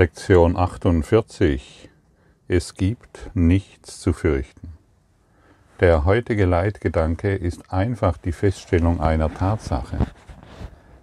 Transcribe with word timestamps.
Lektion 0.00 0.56
48. 0.56 1.90
Es 2.48 2.72
gibt 2.72 3.30
nichts 3.34 4.00
zu 4.00 4.14
fürchten. 4.14 4.72
Der 5.80 6.06
heutige 6.06 6.46
Leitgedanke 6.46 7.34
ist 7.34 7.70
einfach 7.70 8.16
die 8.16 8.32
Feststellung 8.32 9.02
einer 9.02 9.28
Tatsache. 9.28 9.98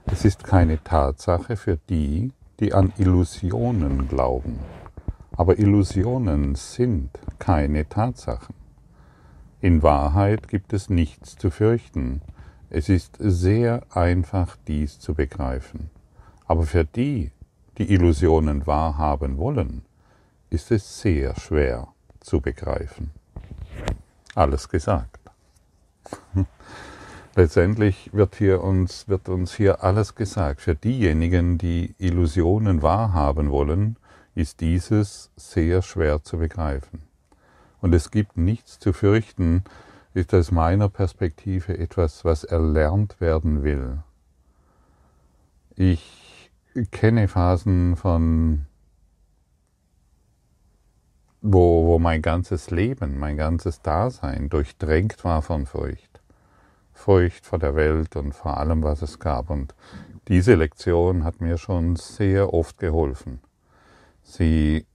Es 0.08 0.26
ist 0.26 0.44
keine 0.44 0.84
Tatsache 0.84 1.58
für 1.58 1.78
die, 1.92 2.32
die 2.60 2.74
an 2.74 2.92
Illusionen 2.98 4.08
glauben. 4.08 4.58
Aber 5.34 5.60
Illusionen 5.60 6.56
sind 6.56 7.12
keine 7.38 7.88
Tatsachen. 7.88 8.56
In 9.62 9.84
Wahrheit 9.84 10.48
gibt 10.48 10.74
es 10.74 10.90
nichts 10.90 11.36
zu 11.36 11.52
fürchten. 11.52 12.24
Es 12.72 12.90
ist 12.90 13.16
sehr 13.20 13.84
einfach, 13.92 14.58
dies 14.68 14.98
zu 14.98 15.14
begreifen. 15.14 15.92
Aber 16.48 16.64
für 16.64 16.84
die, 16.84 17.30
die 17.78 17.92
Illusionen 17.94 18.66
wahrhaben 18.66 19.38
wollen, 19.38 19.86
ist 20.50 20.72
es 20.72 21.02
sehr 21.02 21.36
schwer 21.40 21.88
zu 22.20 22.42
begreifen. 22.42 23.12
Alles 24.36 24.70
gesagt. 24.70 25.20
Letztendlich 27.36 28.10
wird, 28.14 28.36
hier 28.36 28.64
uns, 28.64 29.08
wird 29.08 29.30
uns 29.30 29.54
hier 29.54 29.84
alles 29.84 30.16
gesagt. 30.16 30.62
Für 30.62 30.74
diejenigen, 30.74 31.58
die 31.58 31.94
Illusionen 32.00 32.82
wahrhaben 32.82 33.52
wollen, 33.52 33.98
ist 34.34 34.62
dieses 34.62 35.30
sehr 35.36 35.82
schwer 35.82 36.24
zu 36.24 36.40
begreifen. 36.40 37.04
Und 37.80 37.94
es 37.94 38.10
gibt 38.10 38.38
nichts 38.38 38.80
zu 38.80 38.92
fürchten, 38.92 39.64
ist 40.16 40.34
aus 40.34 40.52
meiner 40.52 40.90
Perspektive 40.90 41.78
etwas, 41.78 42.26
was 42.26 42.44
erlernt 42.44 43.22
werden 43.22 43.64
will. 43.64 44.00
Ich 45.76 46.27
kenne 46.86 47.28
Phasen 47.28 47.96
von, 47.96 48.66
wo, 51.42 51.88
wo 51.88 52.00
mein 52.00 52.22
ganzes 52.22 52.70
Leben, 52.70 53.18
mein 53.18 53.38
ganzes 53.38 53.82
Dasein 53.82 54.50
durchdrängt 54.50 55.24
war 55.24 55.42
von 55.42 55.66
Furcht. 55.66 56.22
Furcht 56.94 57.46
vor 57.46 57.60
der 57.60 57.76
Welt 57.76 58.16
und 58.16 58.34
vor 58.34 58.58
allem, 58.58 58.84
was 58.84 59.02
es 59.02 59.20
gab. 59.20 59.50
Und 59.50 59.76
diese 60.28 60.56
Lektion 60.56 61.24
hat 61.24 61.42
mir 61.42 61.58
schon 61.58 61.96
sehr 61.96 62.54
oft 62.54 62.78
geholfen. 62.80 63.40
Sie, 64.24 64.86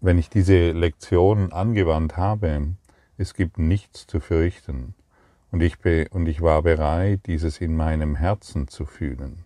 wenn 0.00 0.18
ich 0.18 0.30
diese 0.30 0.72
Lektion 0.72 1.52
angewandt 1.52 2.16
habe, 2.16 2.74
es 3.18 3.34
gibt 3.34 3.58
nichts 3.58 4.06
zu 4.06 4.20
fürchten. 4.20 4.94
Und 5.52 5.62
ich, 5.62 5.76
und 6.10 6.26
ich 6.26 6.40
war 6.40 6.62
bereit, 6.62 7.26
dieses 7.26 7.60
in 7.60 7.76
meinem 7.76 8.14
Herzen 8.16 8.68
zu 8.68 8.86
fühlen 8.86 9.44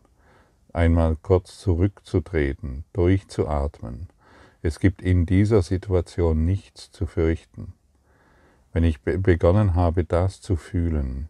einmal 0.74 1.16
kurz 1.16 1.58
zurückzutreten, 1.58 2.84
durchzuatmen. 2.92 4.08
Es 4.62 4.80
gibt 4.80 5.02
in 5.02 5.26
dieser 5.26 5.62
Situation 5.62 6.44
nichts 6.44 6.90
zu 6.90 7.06
fürchten. 7.06 7.74
Wenn 8.72 8.84
ich 8.84 9.00
begonnen 9.00 9.74
habe, 9.74 10.04
das 10.04 10.40
zu 10.40 10.56
fühlen, 10.56 11.28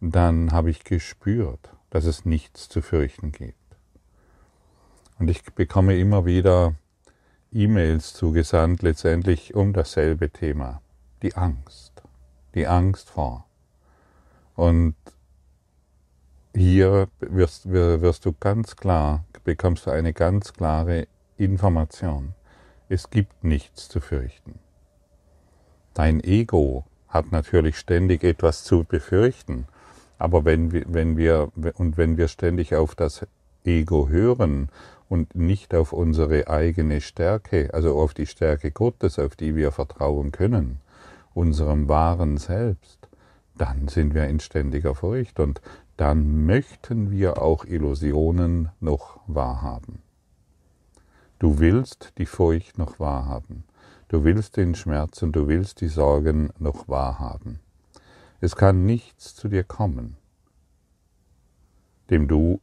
dann 0.00 0.52
habe 0.52 0.70
ich 0.70 0.84
gespürt, 0.84 1.70
dass 1.90 2.04
es 2.04 2.24
nichts 2.24 2.68
zu 2.68 2.82
fürchten 2.82 3.32
gibt. 3.32 3.58
Und 5.18 5.28
ich 5.28 5.42
bekomme 5.42 5.98
immer 5.98 6.24
wieder 6.24 6.74
E-Mails 7.52 8.14
zugesandt, 8.14 8.82
letztendlich 8.82 9.54
um 9.54 9.72
dasselbe 9.72 10.30
Thema, 10.30 10.82
die 11.22 11.34
Angst, 11.36 12.02
die 12.54 12.66
Angst 12.66 13.10
vor. 13.10 13.46
Und 14.56 14.94
hier 16.56 17.08
wirst, 17.20 17.70
wirst 17.70 18.24
du 18.24 18.32
ganz 18.32 18.76
klar, 18.76 19.24
bekommst 19.44 19.86
du 19.86 19.90
eine 19.90 20.12
ganz 20.12 20.52
klare 20.52 21.06
Information. 21.36 22.34
Es 22.88 23.10
gibt 23.10 23.44
nichts 23.44 23.88
zu 23.88 24.00
fürchten. 24.00 24.58
Dein 25.94 26.22
Ego 26.22 26.84
hat 27.08 27.32
natürlich 27.32 27.78
ständig 27.78 28.24
etwas 28.24 28.64
zu 28.64 28.84
befürchten, 28.84 29.66
aber 30.18 30.44
wenn 30.44 30.72
wir, 30.72 30.84
wenn 30.86 31.16
wir, 31.16 31.50
und 31.74 31.96
wenn 31.96 32.16
wir 32.16 32.28
ständig 32.28 32.74
auf 32.74 32.94
das 32.94 33.26
Ego 33.64 34.08
hören 34.08 34.68
und 35.08 35.34
nicht 35.34 35.74
auf 35.74 35.92
unsere 35.92 36.48
eigene 36.48 37.00
Stärke, 37.00 37.70
also 37.72 37.98
auf 37.98 38.14
die 38.14 38.26
Stärke 38.26 38.70
Gottes, 38.70 39.18
auf 39.18 39.36
die 39.36 39.54
wir 39.54 39.72
vertrauen 39.72 40.32
können, 40.32 40.80
unserem 41.34 41.88
wahren 41.88 42.36
Selbst, 42.36 43.08
dann 43.56 43.88
sind 43.88 44.14
wir 44.14 44.26
in 44.26 44.40
ständiger 44.40 44.94
Furcht 44.94 45.38
und 45.38 45.60
dann 45.96 46.44
möchten 46.46 47.10
wir 47.10 47.40
auch 47.40 47.64
Illusionen 47.64 48.70
noch 48.80 49.20
wahrhaben. 49.26 50.02
Du 51.38 51.58
willst 51.58 52.14
die 52.18 52.26
Furcht 52.26 52.78
noch 52.78 52.98
wahrhaben. 52.98 53.64
Du 54.08 54.24
willst 54.24 54.56
den 54.56 54.74
Schmerz 54.74 55.22
und 55.22 55.32
du 55.32 55.48
willst 55.48 55.80
die 55.80 55.88
Sorgen 55.88 56.50
noch 56.58 56.88
wahrhaben. 56.88 57.60
Es 58.40 58.56
kann 58.56 58.84
nichts 58.84 59.34
zu 59.34 59.48
dir 59.48 59.64
kommen, 59.64 60.16
dem 62.10 62.28
du 62.28 62.60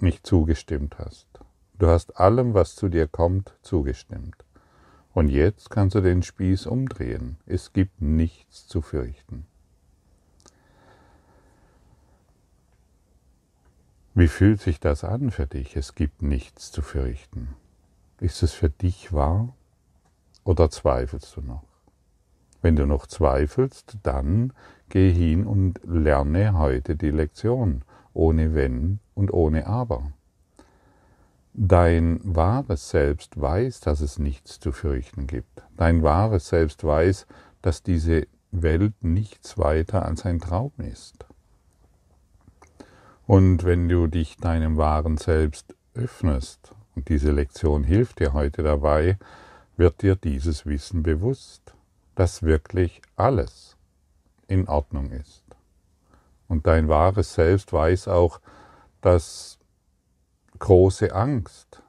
nicht 0.00 0.26
zugestimmt 0.26 0.98
hast. 0.98 1.26
Du 1.78 1.86
hast 1.86 2.18
allem, 2.18 2.54
was 2.54 2.76
zu 2.76 2.88
dir 2.88 3.08
kommt, 3.08 3.56
zugestimmt. 3.62 4.44
Und 5.14 5.28
jetzt 5.28 5.70
kannst 5.70 5.94
du 5.94 6.00
den 6.00 6.22
Spieß 6.22 6.66
umdrehen. 6.66 7.38
Es 7.46 7.72
gibt 7.72 8.00
nichts 8.00 8.66
zu 8.66 8.82
fürchten. 8.82 9.46
Wie 14.14 14.28
fühlt 14.28 14.60
sich 14.60 14.78
das 14.78 15.04
an 15.04 15.30
für 15.30 15.46
dich? 15.46 15.74
Es 15.74 15.94
gibt 15.94 16.20
nichts 16.20 16.70
zu 16.70 16.82
fürchten. 16.82 17.48
Ist 18.20 18.42
es 18.42 18.52
für 18.52 18.68
dich 18.68 19.14
wahr 19.14 19.54
oder 20.44 20.68
zweifelst 20.68 21.34
du 21.34 21.40
noch? 21.40 21.64
Wenn 22.60 22.76
du 22.76 22.84
noch 22.84 23.06
zweifelst, 23.06 23.96
dann 24.02 24.52
geh 24.90 25.10
hin 25.10 25.46
und 25.46 25.80
lerne 25.82 26.58
heute 26.58 26.94
die 26.94 27.10
Lektion, 27.10 27.84
ohne 28.12 28.54
Wenn 28.54 29.00
und 29.14 29.32
ohne 29.32 29.66
Aber. 29.66 30.12
Dein 31.54 32.20
wahres 32.22 32.90
Selbst 32.90 33.40
weiß, 33.40 33.80
dass 33.80 34.02
es 34.02 34.18
nichts 34.18 34.60
zu 34.60 34.72
fürchten 34.72 35.26
gibt. 35.26 35.62
Dein 35.78 36.02
wahres 36.02 36.50
Selbst 36.50 36.84
weiß, 36.84 37.26
dass 37.62 37.82
diese 37.82 38.26
Welt 38.50 39.02
nichts 39.02 39.56
weiter 39.56 40.04
als 40.04 40.26
ein 40.26 40.38
Traum 40.38 40.72
ist. 40.76 41.24
Und 43.26 43.64
wenn 43.64 43.88
du 43.88 44.08
dich 44.08 44.36
deinem 44.36 44.76
wahren 44.76 45.16
Selbst 45.16 45.74
öffnest, 45.94 46.74
und 46.94 47.08
diese 47.08 47.30
Lektion 47.30 47.84
hilft 47.84 48.20
dir 48.20 48.32
heute 48.32 48.62
dabei, 48.62 49.18
wird 49.76 50.02
dir 50.02 50.16
dieses 50.16 50.66
Wissen 50.66 51.02
bewusst, 51.02 51.74
dass 52.14 52.42
wirklich 52.42 53.00
alles 53.16 53.76
in 54.48 54.68
Ordnung 54.68 55.10
ist. 55.10 55.44
Und 56.48 56.66
dein 56.66 56.88
wahres 56.88 57.34
Selbst 57.34 57.72
weiß 57.72 58.08
auch, 58.08 58.40
dass 59.00 59.58
große 60.58 61.14
Angst, 61.14 61.82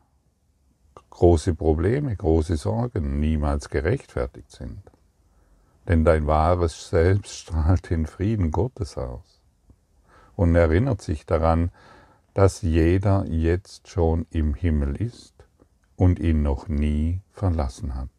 große 1.09 1.53
Probleme, 1.55 2.15
große 2.15 2.55
Sorgen 2.55 3.19
niemals 3.19 3.69
gerechtfertigt 3.69 4.51
sind. 4.51 4.81
Denn 5.87 6.05
dein 6.05 6.27
wahres 6.27 6.89
Selbst 6.89 7.35
strahlt 7.39 7.89
den 7.89 8.05
Frieden 8.05 8.51
Gottes 8.51 8.97
aus 8.97 9.32
und 10.35 10.55
erinnert 10.55 11.01
sich 11.01 11.25
daran, 11.25 11.71
dass 12.33 12.61
jeder 12.61 13.25
jetzt 13.27 13.87
schon 13.87 14.25
im 14.31 14.53
Himmel 14.55 14.95
ist 14.95 15.33
und 15.95 16.19
ihn 16.19 16.41
noch 16.41 16.67
nie 16.67 17.21
verlassen 17.31 17.95
hat. 17.95 18.09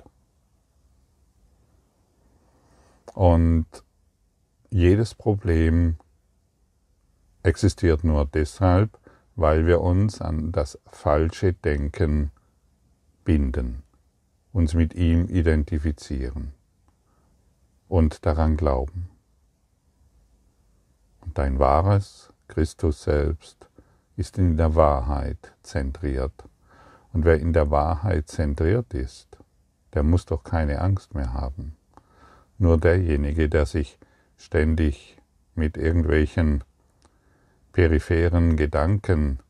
Und 3.15 3.67
jedes 4.71 5.15
Problem 5.15 5.97
existiert 7.43 8.05
nur 8.05 8.25
deshalb, 8.27 8.99
weil 9.37 9.67
wir 9.67 9.81
uns 9.81 10.21
an 10.21 10.53
das 10.53 10.79
falsche 10.87 11.53
Denken 11.53 12.31
binden, 13.25 13.83
uns 14.53 14.75
mit 14.75 14.95
ihm 14.95 15.29
identifizieren 15.29 16.53
und 17.89 18.27
daran 18.27 18.57
glauben. 18.57 19.14
Dein 21.33 21.59
wahres 21.59 22.33
Christus 22.49 23.05
selbst 23.05 23.69
ist 24.17 24.39
in 24.39 24.57
der 24.57 24.75
Wahrheit 24.75 25.53
zentriert. 25.63 26.45
Und 27.13 27.25
wer 27.25 27.39
in 27.41 27.53
der 27.53 27.71
Wahrheit 27.71 28.29
zentriert 28.29 28.93
ist, 28.95 29.39
der 29.95 30.03
muss 30.03 30.27
doch 30.27 30.45
keine 30.45 30.81
Angst 30.81 31.15
mehr 31.15 31.33
haben. 31.33 31.77
Nur 32.59 32.79
derjenige, 32.79 33.49
der 33.49 33.67
sich 33.67 33.99
ständig 34.37 35.17
mit 35.55 35.77
irgendwelchen 35.77 36.65
peripheren 37.73 38.57
Gedanken 38.57 39.41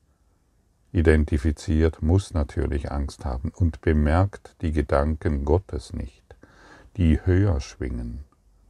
identifiziert, 0.93 2.03
muss 2.03 2.33
natürlich 2.33 2.91
Angst 2.93 3.25
haben 3.25 3.51
und 3.51 3.81
bemerkt 3.81 4.57
die 4.63 4.73
Gedanken 4.73 5.45
Gottes 5.45 5.93
nicht, 5.93 6.23
die 6.97 7.25
höher 7.25 7.61
schwingen, 7.61 8.25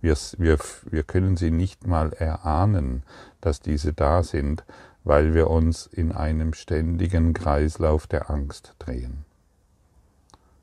wir, 0.04 0.16
wir, 0.36 0.58
wir 0.90 1.02
können 1.02 1.36
sie 1.38 1.50
nicht 1.50 1.86
mal 1.86 2.12
erahnen, 2.12 3.02
dass 3.40 3.60
diese 3.60 3.94
da 3.94 4.22
sind, 4.22 4.62
weil 5.02 5.34
wir 5.34 5.48
uns 5.48 5.86
in 5.86 6.12
einem 6.12 6.52
ständigen 6.52 7.32
Kreislauf 7.32 8.06
der 8.06 8.30
Angst 8.30 8.74
drehen. 8.78 9.24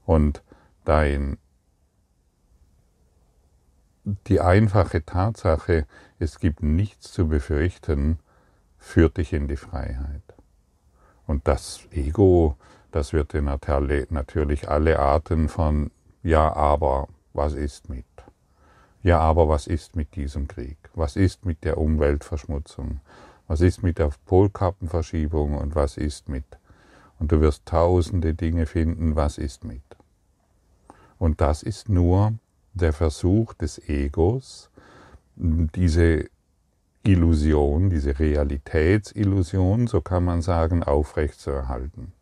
Und 0.06 0.44
dein 0.86 1.38
die 4.28 4.42
einfache 4.42 5.06
Tatsache, 5.06 5.86
es 6.18 6.40
gibt 6.40 6.64
nichts 6.64 7.12
zu 7.12 7.28
befürchten, 7.28 8.20
führt 8.78 9.18
dich 9.18 9.32
in 9.34 9.48
die 9.48 9.58
Freiheit. 9.58 10.24
Und 11.28 11.48
das 11.48 11.88
Ego, 11.92 12.58
das 12.92 13.14
wird 13.14 13.34
dir 13.34 13.42
natürlich 13.42 14.70
alle 14.70 15.00
Arten 15.00 15.50
von 15.50 15.92
Ja, 16.24 16.54
aber 16.54 17.08
was 17.34 17.54
ist 17.54 17.90
mit? 17.90 18.11
Ja, 19.04 19.20
aber 19.20 19.50
was 19.50 19.68
ist 19.68 19.96
mit 19.96 20.16
diesem 20.16 20.48
Krieg? 20.48 20.78
Was 20.94 21.16
ist 21.16 21.46
mit 21.46 21.64
der 21.64 21.78
Umweltverschmutzung? 21.78 23.02
Was 23.48 23.62
ist 23.62 23.82
mit 23.82 23.98
der 23.98 24.12
Polkappenverschiebung 24.26 25.56
und 25.56 25.76
was 25.76 25.98
ist 25.98 26.30
mit? 26.30 26.46
Und 27.20 27.32
du 27.32 27.42
wirst 27.42 27.66
tausende 27.66 28.34
Dinge 28.34 28.66
finden, 28.66 29.16
was 29.16 29.38
ist 29.38 29.64
mit? 29.64 29.82
Und 31.18 31.42
das 31.42 31.64
ist 31.64 31.90
nur 31.90 32.34
der 32.74 32.94
Versuch 32.94 33.54
des 33.54 33.78
Egos, 33.90 34.70
diese 35.36 36.26
Illusion, 37.04 37.90
diese 37.90 38.18
Realitätsillusion, 38.20 39.88
so 39.88 40.02
kann 40.02 40.24
man 40.24 40.42
sagen, 40.42 40.84
aufrechtzuerhalten. 40.84 42.14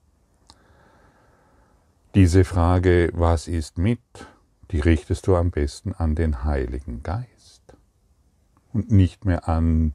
Diese 2.16 2.44
Frage, 2.44 3.12
was 3.14 3.48
ist 3.48 3.78
mit, 3.78 4.00
die 4.72 4.80
richtest 4.80 5.28
du 5.28 5.36
am 5.36 5.52
besten 5.52 5.94
an 5.94 6.16
den 6.16 6.44
Heiligen 6.44 7.02
Geist 7.04 7.76
und 8.72 8.92
nicht 8.92 9.26
mehr 9.26 9.48
an 9.50 9.94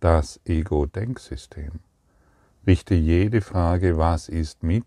das 0.00 0.40
Ego-Denksystem. 0.44 1.80
Richte 2.66 2.94
jede 2.94 3.40
Frage, 3.40 3.98
was 3.98 4.28
ist 4.28 4.62
mit, 4.62 4.84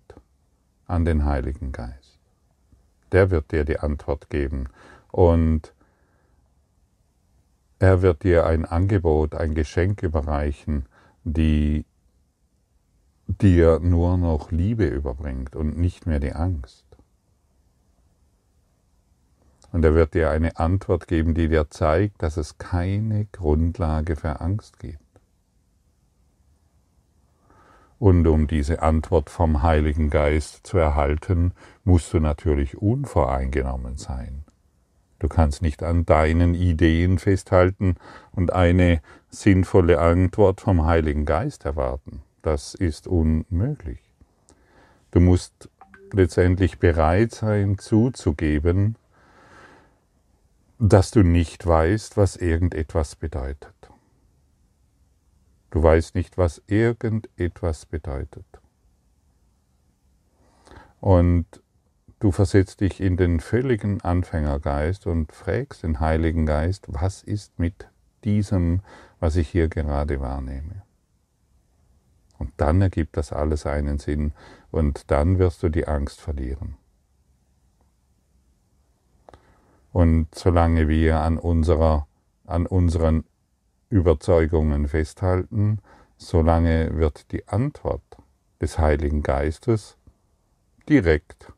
an 0.87 1.05
den 1.05 1.25
Heiligen 1.25 1.71
Geist. 1.71 2.19
Der 3.11 3.29
wird 3.29 3.51
dir 3.51 3.63
die 3.63 3.79
Antwort 3.79 4.29
geben 4.29 4.69
und 5.11 5.73
er 7.77 8.01
wird 8.01 8.23
dir 8.23 8.45
ein 8.45 8.65
Angebot, 8.65 9.35
ein 9.35 9.55
Geschenk 9.55 10.03
überreichen, 10.03 10.85
die 11.23 11.85
dir 13.27 13.79
nur 13.79 14.17
noch 14.17 14.51
Liebe 14.51 14.87
überbringt 14.87 15.55
und 15.55 15.77
nicht 15.77 16.07
mehr 16.07 16.19
die 16.19 16.33
Angst. 16.33 16.88
Und 19.71 19.85
er 19.85 19.93
wird 19.93 20.13
dir 20.13 20.31
eine 20.31 20.57
Antwort 20.57 21.07
geben, 21.07 21.33
die 21.33 21.47
dir 21.47 21.69
zeigt, 21.69 22.23
dass 22.23 22.37
es 22.37 22.57
keine 22.57 23.25
Grundlage 23.31 24.15
für 24.15 24.41
Angst 24.41 24.79
gibt. 24.79 24.99
Und 27.99 28.25
um 28.27 28.47
diese 28.47 28.81
Antwort 28.81 29.29
vom 29.29 29.61
Heiligen 29.61 30.09
Geist 30.09 30.65
zu 30.65 30.77
erhalten, 30.77 31.51
musst 31.83 32.13
du 32.13 32.19
natürlich 32.19 32.77
unvoreingenommen 32.77 33.97
sein. 33.97 34.45
Du 35.19 35.27
kannst 35.27 35.61
nicht 35.61 35.83
an 35.83 36.05
deinen 36.05 36.55
Ideen 36.55 37.19
festhalten 37.19 37.95
und 38.31 38.53
eine 38.53 39.01
sinnvolle 39.29 39.99
Antwort 39.99 40.61
vom 40.61 40.85
Heiligen 40.85 41.25
Geist 41.25 41.65
erwarten. 41.65 42.23
Das 42.41 42.73
ist 42.73 43.05
unmöglich. 43.05 43.99
Du 45.11 45.19
musst 45.19 45.69
letztendlich 46.13 46.79
bereit 46.79 47.33
sein 47.33 47.77
zuzugeben, 47.77 48.95
dass 50.79 51.11
du 51.11 51.23
nicht 51.23 51.67
weißt, 51.67 52.15
was 52.15 52.37
irgendetwas 52.37 53.17
bedeutet. 53.17 53.75
Du 55.71 55.83
weißt 55.83 56.15
nicht, 56.15 56.37
was 56.37 56.61
irgendetwas 56.67 57.85
bedeutet. 57.85 58.45
Und 61.01 61.45
du 62.19 62.31
versetzt 62.31 62.79
dich 62.79 63.01
in 63.01 63.17
den 63.17 63.41
völligen 63.41 64.01
Anfängergeist 64.01 65.05
und 65.05 65.33
fragst 65.33 65.83
den 65.83 65.99
Heiligen 65.99 66.45
Geist, 66.45 66.85
was 66.87 67.23
ist 67.23 67.59
mit 67.59 67.87
diesem, 68.23 68.81
was 69.19 69.35
ich 69.35 69.49
hier 69.49 69.67
gerade 69.67 70.21
wahrnehme. 70.21 70.83
Und 72.37 72.53
dann 72.55 72.81
ergibt 72.81 73.17
das 73.17 73.33
alles 73.33 73.65
einen 73.65 73.99
Sinn 73.99 74.31
und 74.71 75.11
dann 75.11 75.39
wirst 75.39 75.61
du 75.61 75.67
die 75.67 75.87
Angst 75.89 76.21
verlieren. 76.21 76.78
Und 79.91 80.33
solange 80.35 80.87
wir 80.87 81.19
an, 81.21 81.37
unserer, 81.37 82.07
an 82.45 82.65
unseren 82.65 83.25
Überzeugungen 83.89 84.87
festhalten, 84.87 85.79
solange 86.17 86.95
wird 86.97 87.31
die 87.31 87.47
Antwort 87.47 88.03
des 88.61 88.77
Heiligen 88.77 89.23
Geistes 89.23 89.97
direkt 90.87 91.51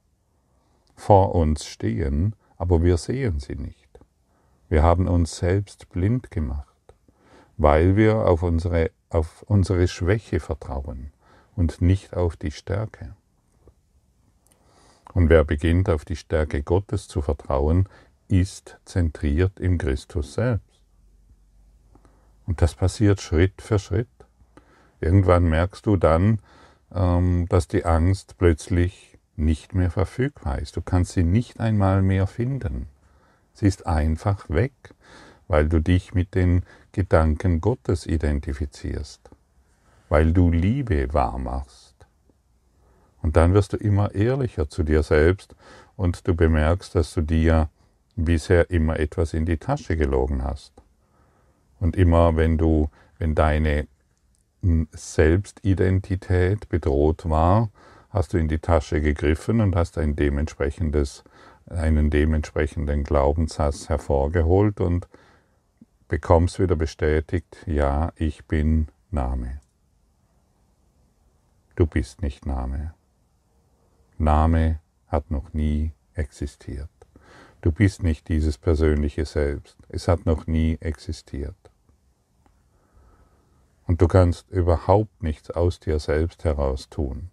vor 0.95 1.33
uns 1.35 1.65
stehen, 1.65 2.35
aber 2.57 2.83
wir 2.83 2.97
sehen 2.97 3.39
sie 3.39 3.55
nicht. 3.55 3.99
Wir 4.69 4.83
haben 4.83 5.07
uns 5.07 5.37
selbst 5.37 5.89
blind 5.89 6.31
gemacht, 6.31 6.67
weil 7.57 7.95
wir 7.95 8.27
auf 8.27 8.43
unsere, 8.43 8.91
auf 9.09 9.43
unsere 9.43 9.87
Schwäche 9.87 10.39
vertrauen 10.39 11.11
und 11.55 11.81
nicht 11.81 12.13
auf 12.13 12.37
die 12.37 12.51
Stärke. 12.51 13.15
Und 15.13 15.29
wer 15.29 15.43
beginnt 15.43 15.89
auf 15.89 16.05
die 16.05 16.15
Stärke 16.15 16.63
Gottes 16.63 17.07
zu 17.07 17.21
vertrauen, 17.21 17.89
ist 18.31 18.77
zentriert 18.85 19.59
im 19.59 19.77
Christus 19.77 20.33
selbst. 20.33 20.81
Und 22.45 22.61
das 22.61 22.75
passiert 22.75 23.21
Schritt 23.21 23.61
für 23.61 23.79
Schritt. 23.79 24.07
Irgendwann 24.99 25.43
merkst 25.43 25.85
du 25.85 25.97
dann, 25.97 26.39
ähm, 26.93 27.45
dass 27.49 27.67
die 27.67 27.85
Angst 27.85 28.37
plötzlich 28.37 29.17
nicht 29.35 29.73
mehr 29.73 29.91
verfügbar 29.91 30.59
ist. 30.59 30.75
Du 30.77 30.81
kannst 30.81 31.13
sie 31.13 31.23
nicht 31.23 31.59
einmal 31.59 32.01
mehr 32.01 32.27
finden. 32.27 32.87
Sie 33.53 33.67
ist 33.67 33.87
einfach 33.87 34.49
weg, 34.49 34.73
weil 35.47 35.67
du 35.67 35.79
dich 35.79 36.13
mit 36.13 36.35
den 36.35 36.63
Gedanken 36.91 37.61
Gottes 37.61 38.05
identifizierst, 38.05 39.29
weil 40.09 40.33
du 40.33 40.51
Liebe 40.51 41.13
wahrmachst. 41.13 41.95
Und 43.21 43.35
dann 43.35 43.53
wirst 43.53 43.73
du 43.73 43.77
immer 43.77 44.15
ehrlicher 44.15 44.69
zu 44.69 44.83
dir 44.83 45.03
selbst 45.03 45.55
und 45.95 46.27
du 46.27 46.35
bemerkst, 46.35 46.95
dass 46.95 47.13
du 47.13 47.21
dir 47.21 47.69
bisher 48.25 48.69
immer 48.69 48.99
etwas 48.99 49.33
in 49.33 49.45
die 49.45 49.57
Tasche 49.57 49.97
gelogen 49.97 50.43
hast. 50.43 50.73
Und 51.79 51.95
immer 51.95 52.35
wenn 52.35 52.57
du, 52.57 52.89
wenn 53.17 53.35
deine 53.35 53.87
Selbstidentität 54.91 56.69
bedroht 56.69 57.29
war, 57.29 57.69
hast 58.09 58.33
du 58.33 58.37
in 58.37 58.47
die 58.47 58.59
Tasche 58.59 59.01
gegriffen 59.01 59.61
und 59.61 59.75
hast 59.75 59.97
ein 59.97 60.15
dementsprechendes, 60.15 61.23
einen 61.67 62.09
dementsprechenden 62.09 63.03
Glaubenssatz 63.03 63.89
hervorgeholt 63.89 64.79
und 64.79 65.07
bekommst 66.07 66.59
wieder 66.59 66.75
bestätigt, 66.75 67.57
ja, 67.65 68.11
ich 68.15 68.45
bin 68.45 68.89
Name. 69.09 69.61
Du 71.75 71.87
bist 71.87 72.21
nicht 72.21 72.45
Name. 72.45 72.93
Name 74.17 74.79
hat 75.07 75.31
noch 75.31 75.53
nie 75.53 75.93
existiert. 76.13 76.89
Du 77.61 77.71
bist 77.71 78.01
nicht 78.01 78.27
dieses 78.27 78.57
persönliche 78.57 79.25
Selbst. 79.25 79.77
Es 79.87 80.07
hat 80.07 80.25
noch 80.25 80.47
nie 80.47 80.77
existiert. 80.81 81.55
Und 83.85 84.01
du 84.01 84.07
kannst 84.07 84.49
überhaupt 84.49 85.21
nichts 85.21 85.51
aus 85.51 85.79
dir 85.79 85.99
selbst 85.99 86.43
heraus 86.43 86.89
tun. 86.89 87.29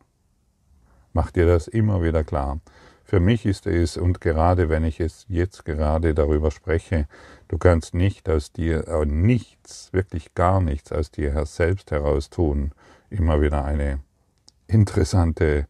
Mach 1.14 1.30
dir 1.30 1.47
das 1.47 1.66
immer 1.66 2.02
wieder 2.02 2.25
klar. 2.25 2.61
Für 3.04 3.20
mich 3.20 3.47
ist 3.47 3.66
es, 3.66 3.97
und 3.97 4.20
gerade 4.20 4.68
wenn 4.68 4.85
ich 4.85 5.00
es 5.00 5.25
jetzt 5.28 5.64
gerade 5.64 6.12
darüber 6.12 6.50
spreche, 6.50 7.08
du 7.49 7.56
kannst 7.56 7.94
nicht 7.94 8.28
aus 8.28 8.52
dir, 8.52 8.87
äh, 8.87 9.06
nichts, 9.06 9.90
wirklich 9.94 10.35
gar 10.35 10.61
nichts 10.61 10.92
aus 10.92 11.11
dir 11.11 11.47
selbst 11.47 11.90
heraus 11.90 12.28
tun, 12.28 12.73
immer 13.08 13.40
wieder 13.40 13.64
eine 13.64 14.00
interessante 14.66 15.66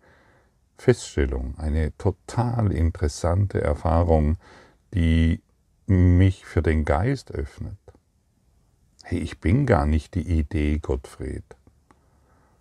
Feststellung, 0.79 1.55
eine 1.59 1.97
total 1.99 2.73
interessante 2.73 3.61
Erfahrung, 3.61 4.39
die 4.95 5.43
mich 5.87 6.47
für 6.47 6.63
den 6.63 6.85
Geist 6.85 7.33
öffnet. 7.33 7.77
Hey, 9.03 9.19
ich 9.19 9.41
bin 9.41 9.67
gar 9.67 9.87
nicht 9.87 10.15
die 10.15 10.39
Idee 10.39 10.79
Gottfried. 10.79 11.45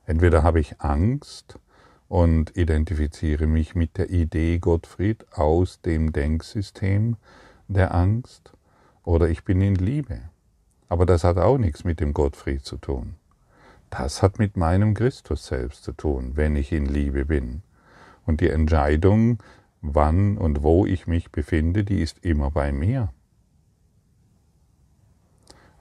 Entweder 0.05 0.41
habe 0.41 0.59
ich 0.59 0.81
Angst 0.81 1.59
und 2.07 2.57
identifiziere 2.57 3.45
mich 3.45 3.75
mit 3.75 3.97
der 3.97 4.09
Idee 4.09 4.57
Gottfried 4.57 5.25
aus 5.33 5.81
dem 5.81 6.11
Denksystem 6.11 7.17
der 7.67 7.93
Angst, 7.93 8.53
oder 9.03 9.29
ich 9.29 9.43
bin 9.43 9.61
in 9.61 9.75
Liebe. 9.75 10.21
Aber 10.89 11.05
das 11.05 11.23
hat 11.23 11.37
auch 11.37 11.57
nichts 11.57 11.83
mit 11.83 11.99
dem 11.99 12.13
Gottfried 12.13 12.65
zu 12.65 12.77
tun. 12.77 13.15
Das 13.89 14.21
hat 14.21 14.39
mit 14.39 14.57
meinem 14.57 14.93
Christus 14.93 15.45
selbst 15.45 15.83
zu 15.83 15.91
tun, 15.91 16.31
wenn 16.35 16.55
ich 16.55 16.71
in 16.71 16.85
Liebe 16.85 17.25
bin. 17.25 17.61
Und 18.27 18.41
die 18.41 18.49
Entscheidung, 18.49 19.41
wann 19.81 20.37
und 20.37 20.61
wo 20.61 20.85
ich 20.85 21.07
mich 21.07 21.31
befinde, 21.31 21.83
die 21.83 22.01
ist 22.01 22.23
immer 22.23 22.51
bei 22.51 22.71
mir. 22.71 23.09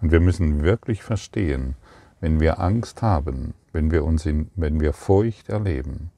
Und 0.00 0.12
wir 0.12 0.20
müssen 0.20 0.62
wirklich 0.62 1.02
verstehen, 1.02 1.74
wenn 2.20 2.40
wir 2.40 2.60
Angst 2.60 3.02
haben, 3.02 3.52
wenn 3.72 3.90
wir 3.90 4.04
uns 4.04 4.24
in, 4.24 4.50
wenn 4.54 4.80
wir 4.80 4.92
Furcht 4.92 5.48
erleben, 5.48 6.10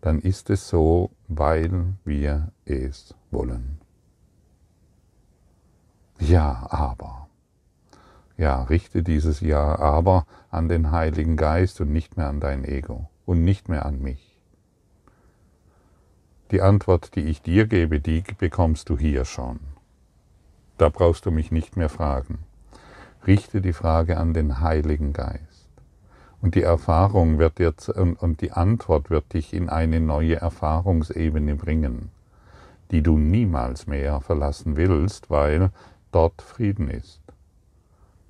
dann 0.00 0.20
ist 0.20 0.50
es 0.50 0.68
so, 0.68 1.10
weil 1.28 1.94
wir 2.04 2.52
es 2.64 3.14
wollen. 3.30 3.78
Ja, 6.18 6.66
aber. 6.70 7.28
Ja, 8.36 8.62
richte 8.62 9.02
dieses 9.02 9.40
Ja, 9.40 9.78
aber 9.78 10.26
an 10.50 10.68
den 10.68 10.90
Heiligen 10.90 11.36
Geist 11.36 11.80
und 11.80 11.90
nicht 11.90 12.16
mehr 12.16 12.28
an 12.28 12.40
dein 12.40 12.64
Ego 12.64 13.10
und 13.24 13.42
nicht 13.42 13.68
mehr 13.68 13.86
an 13.86 14.00
mich. 14.00 14.35
Die 16.52 16.62
Antwort, 16.62 17.16
die 17.16 17.24
ich 17.24 17.42
dir 17.42 17.66
gebe, 17.66 17.98
die 17.98 18.22
bekommst 18.38 18.88
du 18.88 18.96
hier 18.96 19.24
schon. 19.24 19.58
Da 20.78 20.90
brauchst 20.90 21.26
du 21.26 21.32
mich 21.32 21.50
nicht 21.50 21.76
mehr 21.76 21.88
fragen. 21.88 22.38
Richte 23.26 23.60
die 23.60 23.72
Frage 23.72 24.16
an 24.16 24.32
den 24.32 24.60
Heiligen 24.60 25.12
Geist. 25.12 25.70
Und 26.40 26.54
die 26.54 26.62
Erfahrung 26.62 27.38
wird 27.38 27.58
jetzt, 27.58 27.88
und 27.88 28.40
die 28.40 28.52
Antwort 28.52 29.10
wird 29.10 29.32
dich 29.32 29.54
in 29.54 29.68
eine 29.68 30.00
neue 30.00 30.36
Erfahrungsebene 30.36 31.56
bringen, 31.56 32.10
die 32.92 33.02
du 33.02 33.18
niemals 33.18 33.88
mehr 33.88 34.20
verlassen 34.20 34.76
willst, 34.76 35.30
weil 35.30 35.70
dort 36.12 36.42
Frieden 36.42 36.88
ist. 36.88 37.20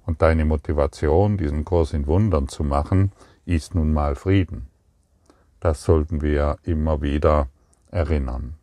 Und 0.07 0.23
deine 0.23 0.47
Motivation, 0.47 1.37
diesen 1.37 1.67
Kurs 1.67 1.93
in 1.93 2.07
Wundern 2.07 2.49
zu 2.49 2.65
machen, 2.65 3.13
ist 3.45 3.75
nun 3.75 3.93
mal 3.93 4.15
Frieden. 4.15 4.69
Das 5.61 5.83
sollten 5.83 6.23
wir 6.23 6.59
immer 6.63 7.03
wieder 7.03 7.49
erinnern. 7.97 8.55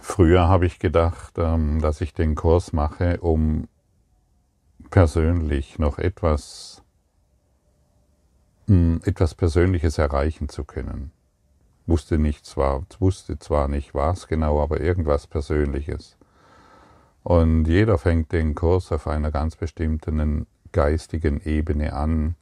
Früher 0.00 0.48
habe 0.48 0.66
ich 0.66 0.78
gedacht, 0.78 1.34
ähm, 1.36 1.80
dass 1.80 2.00
ich 2.00 2.14
den 2.14 2.34
Kurs 2.34 2.72
mache, 2.72 3.20
um 3.20 3.68
persönlich 4.90 5.78
noch 5.78 5.98
etwas, 5.98 6.82
hm, 8.66 9.00
etwas 9.04 9.34
Persönliches 9.34 9.98
erreichen 9.98 10.48
zu 10.48 10.64
können. 10.64 11.12
Wusste 11.86 12.18
nicht 12.18 12.44
zwar, 12.44 12.84
wusste 12.98 13.38
zwar 13.38 13.68
nicht 13.68 13.94
was 13.94 14.26
genau, 14.26 14.60
aber 14.60 14.80
irgendwas 14.80 15.26
Persönliches. 15.26 16.16
Und 17.22 17.66
jeder 17.66 17.98
fängt 17.98 18.32
den 18.32 18.54
Kurs 18.54 18.90
auf 18.90 19.06
einer 19.06 19.30
ganz 19.30 19.56
bestimmten 19.56 20.46
geistigen 20.72 21.40
Ebene 21.40 21.92
an 21.92 22.34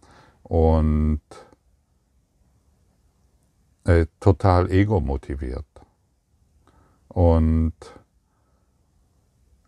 und 0.42 1.20
äh, 3.86 4.06
total 4.20 4.70
ego-motiviert. 4.70 5.64
Und 7.08 7.74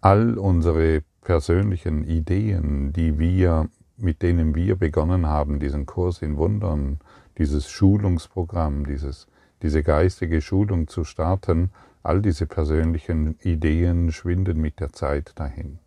all 0.00 0.37
unsere 0.38 1.02
persönlichen 1.22 2.04
Ideen, 2.04 2.92
die 2.92 3.18
wir, 3.18 3.68
mit 3.96 4.22
denen 4.22 4.54
wir 4.54 4.76
begonnen 4.76 5.26
haben, 5.26 5.60
diesen 5.60 5.87
Kurs 5.87 6.20
in 6.22 6.37
Wundern, 6.37 6.98
dieses 7.38 7.70
Schulungsprogramm, 7.70 8.87
dieses, 8.87 9.28
diese 9.62 9.82
geistige 9.82 10.40
Schulung 10.40 10.88
zu 10.88 11.04
starten, 11.04 11.70
all 12.02 12.20
diese 12.20 12.46
persönlichen 12.46 13.38
Ideen 13.40 14.12
schwinden 14.12 14.60
mit 14.60 14.80
der 14.80 14.92
Zeit 14.92 15.32
dahin. 15.37 15.78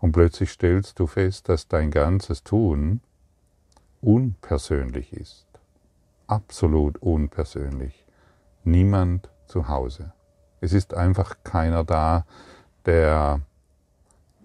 Und 0.00 0.12
plötzlich 0.12 0.50
stellst 0.50 0.98
du 1.00 1.06
fest, 1.06 1.48
dass 1.48 1.66
dein 1.66 1.90
ganzes 1.90 2.44
Tun 2.44 3.00
unpersönlich 4.00 5.12
ist. 5.12 5.47
Absolut 6.28 6.98
unpersönlich. 6.98 8.06
Niemand 8.62 9.28
zu 9.46 9.66
Hause. 9.66 10.12
Es 10.60 10.72
ist 10.72 10.94
einfach 10.94 11.36
keiner 11.42 11.82
da, 11.82 12.24
der 12.86 13.40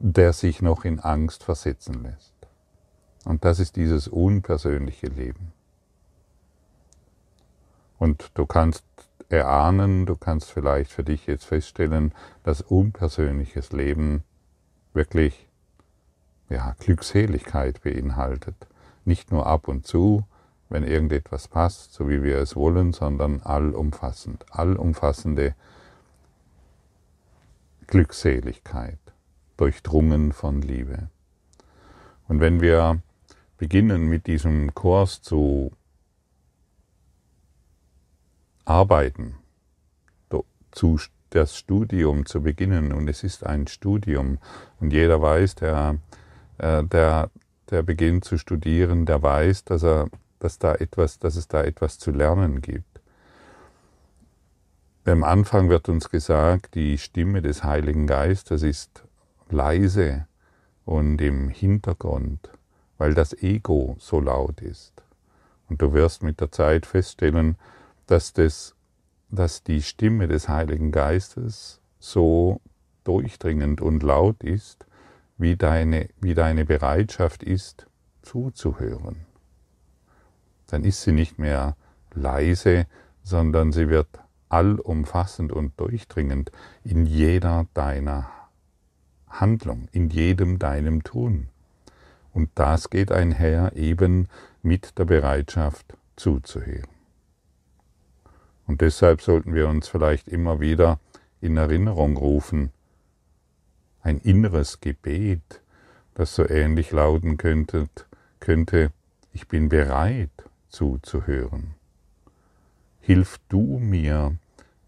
der 0.04 0.34
sich 0.34 0.62
noch 0.62 0.84
in 0.84 1.00
Angst 1.00 1.46
versetzen 1.46 2.04
lässt. 2.04 2.34
Und 3.24 3.46
das 3.46 3.60
ist 3.60 3.78
dieses 3.78 4.10
unpersönliche 4.10 5.08
Leben. 5.08 5.54
Und 7.98 8.32
du 8.34 8.46
kannst 8.46 8.84
erahnen, 9.30 10.06
du 10.06 10.18
kannst 10.18 10.52
vielleicht 10.52 10.92
für 10.92 11.06
dich 11.06 11.26
jetzt 11.26 11.46
feststellen, 11.46 12.14
dass 12.44 12.60
unpersönliches 12.60 13.72
Leben 13.72 14.26
wirklich 14.94 15.48
ja, 16.50 16.76
Glückseligkeit 16.80 17.82
beinhaltet. 17.82 18.56
Nicht 19.06 19.32
nur 19.32 19.48
ab 19.48 19.70
und 19.70 19.88
zu, 19.88 20.26
wenn 20.74 20.84
irgendetwas 20.84 21.48
passt, 21.48 21.94
so 21.94 22.10
wie 22.10 22.24
wir 22.24 22.40
es 22.40 22.56
wollen, 22.56 22.94
sondern 22.94 23.42
allumfassend, 23.42 24.44
allumfassende 24.50 25.54
Glückseligkeit 27.86 28.98
durchdrungen 29.56 30.34
von 30.34 30.62
Liebe. 30.64 31.10
Und 32.28 32.40
wenn 32.40 32.60
wir 32.60 33.02
beginnen 33.58 34.10
mit 34.10 34.26
diesem 34.26 34.74
Kurs 34.74 35.22
zu 35.22 35.72
arbeiten, 38.66 39.36
zu 40.72 40.98
das 41.30 41.56
Studium 41.56 42.26
zu 42.26 42.42
beginnen, 42.42 42.94
und 42.94 43.08
es 43.08 43.24
ist 43.24 43.46
ein 43.46 43.68
Studium, 43.68 44.40
und 44.80 44.92
jeder 44.92 45.22
weiß, 45.22 45.56
der, 45.56 45.98
äh, 46.58 46.84
der, 46.84 47.30
der 47.70 47.84
beginnt 47.84 48.26
zu 48.26 48.38
studieren, 48.38 49.06
der 49.06 49.22
weiß, 49.22 49.66
dass, 49.66 49.84
er, 49.84 50.10
dass, 50.44 50.60
da 50.60 50.76
etwas, 50.76 51.20
dass 51.20 51.36
es 51.36 51.48
da 51.48 51.64
etwas 51.64 51.98
zu 52.00 52.12
lernen 52.12 52.62
gibt. 52.62 53.02
Am 55.06 55.24
Anfang 55.24 55.70
wird 55.70 55.90
uns 55.90 56.10
gesagt, 56.10 56.76
die 56.76 56.98
Stimme 56.98 57.42
des 57.42 57.64
Heiligen 57.64 58.08
Geistes 58.08 58.64
ist 58.64 59.04
leise 59.50 60.28
und 60.86 61.22
im 61.22 61.50
Hintergrund, 61.50 62.50
weil 62.98 63.14
das 63.14 63.34
Ego 63.34 63.96
so 64.00 64.20
laut 64.20 64.62
ist. 64.62 65.04
Und 65.70 65.82
du 65.82 65.94
wirst 65.94 66.24
mit 66.24 66.42
der 66.42 66.52
Zeit 66.52 66.86
feststellen, 66.86 67.58
dass, 68.08 68.34
das, 68.34 68.76
dass 69.30 69.64
die 69.64 69.82
Stimme 69.82 70.28
des 70.28 70.50
Heiligen 70.50 70.92
Geistes 70.92 71.80
so 72.00 72.60
durchdringend 73.06 73.82
und 73.82 74.04
laut 74.04 74.44
ist, 74.44 74.86
wie 75.38 75.56
deine, 75.56 76.10
wie 76.20 76.34
deine 76.34 76.66
Bereitschaft 76.66 77.44
ist, 77.44 77.88
zuzuhören. 78.22 79.33
Dann 80.74 80.86
ist 80.86 81.04
sie 81.04 81.12
nicht 81.12 81.38
mehr 81.38 81.76
leise, 82.16 82.88
sondern 83.22 83.72
sie 83.72 83.90
wird 83.90 84.08
allumfassend 84.50 85.52
und 85.52 85.80
durchdringend 85.80 86.52
in 86.84 87.06
jeder 87.06 87.68
deiner 87.76 88.28
Handlung, 89.30 89.88
in 89.92 90.10
jedem 90.10 90.58
deinem 90.58 91.04
Tun. 91.04 91.50
Und 92.34 92.50
das 92.56 92.90
geht 92.90 93.12
einher 93.12 93.74
eben 93.76 94.30
mit 94.64 94.98
der 94.98 95.06
Bereitschaft 95.06 95.96
zuzuhören. 96.16 96.90
Und 98.66 98.82
deshalb 98.82 99.22
sollten 99.22 99.54
wir 99.54 99.68
uns 99.68 99.88
vielleicht 99.88 100.28
immer 100.28 100.60
wieder 100.60 101.00
in 101.40 101.56
Erinnerung 101.56 102.18
rufen, 102.18 102.72
ein 104.02 104.18
inneres 104.18 104.80
Gebet, 104.82 105.62
das 106.16 106.34
so 106.34 106.50
ähnlich 106.50 106.90
lauten 106.90 107.38
könnte, 107.38 107.90
könnte 108.40 108.92
ich 109.34 109.48
bin 109.48 109.70
bereit 109.70 110.32
zuzuhören. 110.74 111.76
Hilf 113.00 113.40
du 113.48 113.80
mir, 113.80 114.38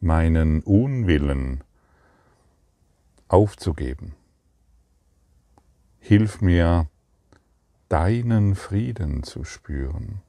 meinen 0.01 0.61
Unwillen 0.61 1.63
aufzugeben 3.27 4.15
Hilf 6.07 6.39
mir, 6.39 6.87
deinen 7.89 8.53
Frieden 8.53 9.23
zu 9.23 9.43
spüren, 9.43 10.21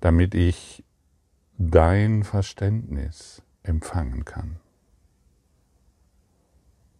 damit 0.00 0.34
ich 0.34 0.84
dein 1.56 2.24
Verständnis 2.24 3.40
empfangen 3.62 4.26
kann. 4.26 4.56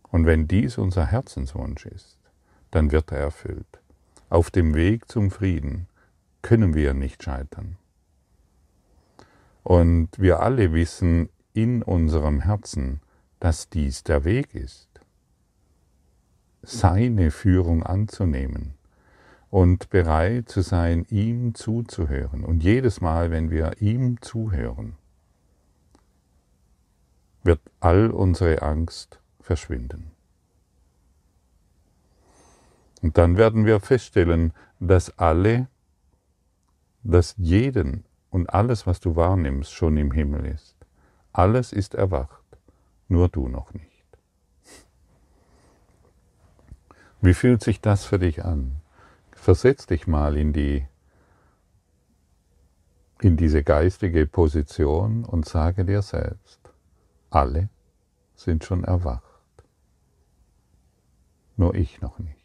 Und 0.09 0.25
wenn 0.25 0.49
dies 0.49 0.79
unser 0.79 1.05
Herzenswunsch 1.05 1.85
ist, 1.85 2.17
dann 2.71 2.93
wird 2.93 3.13
er 3.13 3.19
erfüllt. 3.19 3.83
Auf 4.31 4.51
dem 4.51 4.75
Weg 4.75 5.11
zum 5.11 5.31
Frieden 5.31 5.87
können 6.53 6.75
wir 6.75 6.93
nicht 6.93 7.23
scheitern. 7.23 7.79
Und 9.63 10.11
wir 10.19 10.41
alle 10.41 10.75
wissen 10.75 11.31
in 11.55 11.83
unserem 11.83 12.41
Herzen, 12.41 13.01
dass 13.41 13.71
dies 13.71 14.03
der 14.05 14.25
Weg 14.25 14.55
ist 14.55 14.91
seine 16.61 17.31
Führung 17.31 17.83
anzunehmen 17.83 18.75
und 19.49 19.89
bereit 19.89 20.51
zu 20.51 20.61
sein, 20.61 21.07
ihm 21.09 21.55
zuzuhören. 21.55 22.45
Und 22.45 22.63
jedes 22.63 23.01
Mal, 23.01 23.31
wenn 23.31 23.51
wir 23.51 23.81
ihm 23.81 24.21
zuhören, 24.21 24.97
wird 27.45 27.63
all 27.81 28.11
unsere 28.11 28.61
Angst 28.61 29.23
verschwinden. 29.41 30.11
Und 33.01 33.17
dann 33.17 33.39
werden 33.39 33.65
wir 33.65 33.81
feststellen, 33.81 34.53
dass 34.81 35.19
alle, 35.19 35.69
dass 37.03 37.35
jeden 37.37 38.05
und 38.31 38.49
alles, 38.51 38.87
was 38.87 39.01
du 39.01 39.17
wahrnimmst, 39.17 39.73
schon 39.73 39.97
im 39.97 40.13
Himmel 40.13 40.47
ist. 40.47 40.77
Alles 41.33 41.73
ist 41.73 41.95
erwacht, 41.95 42.45
nur 43.09 43.29
du 43.29 43.49
noch 43.49 43.73
nicht. 43.73 43.89
Wie 47.21 47.35
fühlt 47.35 47.63
sich 47.63 47.81
das 47.81 48.05
für 48.05 48.19
dich 48.19 48.45
an? 48.45 48.83
versetz 49.43 49.87
dich 49.87 50.07
mal 50.07 50.37
in 50.37 50.53
die 50.53 50.87
in 53.21 53.37
diese 53.37 53.65
geistige 53.65 54.27
Position 54.27 55.25
und 55.25 55.45
sage 55.45 55.85
dir 55.85 56.03
selbst, 56.03 56.61
alle 57.31 57.69
sind 58.37 58.65
schon 58.65 58.85
erwacht, 58.85 59.25
nur 61.57 61.75
ich 61.75 62.01
noch 62.01 62.21
nicht. 62.21 62.42